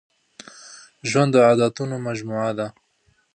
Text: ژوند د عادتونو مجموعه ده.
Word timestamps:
ژوند 1.09 1.29
د 1.33 1.37
عادتونو 1.47 1.95
مجموعه 2.07 2.51
ده. 2.59 2.67